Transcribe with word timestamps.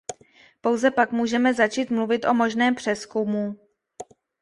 Pouze 0.61 0.91
pak 0.91 1.11
můžeme 1.11 1.53
začít 1.53 1.89
mluvit 1.89 2.25
o 2.25 2.33
možném 2.33 2.75
přezkumu. 2.75 3.59